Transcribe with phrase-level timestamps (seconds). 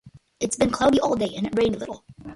[0.39, 2.03] It's been cloudy all day, and it rained a little.